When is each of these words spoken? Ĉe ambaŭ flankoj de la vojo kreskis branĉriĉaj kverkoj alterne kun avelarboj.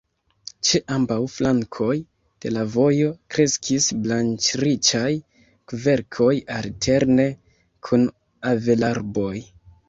Ĉe 0.67 0.79
ambaŭ 0.93 1.17
flankoj 1.33 1.97
de 2.45 2.51
la 2.53 2.63
vojo 2.75 3.09
kreskis 3.35 3.89
branĉriĉaj 4.07 5.11
kverkoj 5.75 6.31
alterne 6.57 7.29
kun 7.91 8.09
avelarboj. 8.55 9.37